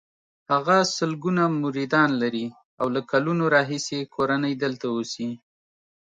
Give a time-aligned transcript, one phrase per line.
[0.51, 2.47] هغه سلګونه مریدان لري
[2.81, 5.29] او له کلونو راهیسې یې کورنۍ دلته اوسي.